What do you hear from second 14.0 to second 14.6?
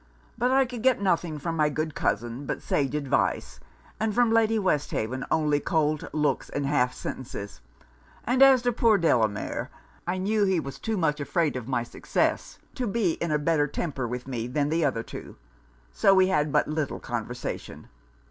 with me